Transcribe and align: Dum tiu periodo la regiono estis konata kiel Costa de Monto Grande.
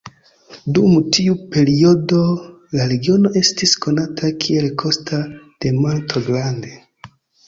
Dum 0.75 0.93
tiu 1.17 1.33
periodo 1.55 2.21
la 2.79 2.87
regiono 2.91 3.31
estis 3.41 3.73
konata 3.83 4.31
kiel 4.45 4.65
Costa 4.85 5.21
de 5.67 5.75
Monto 5.77 6.25
Grande. 6.31 6.73